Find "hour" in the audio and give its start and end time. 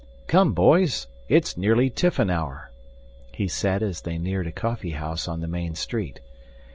2.31-2.71